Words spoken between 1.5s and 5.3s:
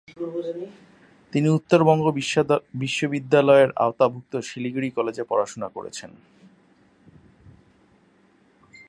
উত্তরবঙ্গ বিশ্ববিদ্যালয়ের আওতাভুক্ত শিলিগুড়ি কলেজে